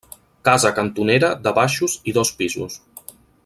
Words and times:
Casa 0.47 0.71
cantonera 0.79 1.29
de 1.49 1.53
baixos 1.59 1.99
i 2.13 2.15
dos 2.19 2.33
pisos. 2.41 2.83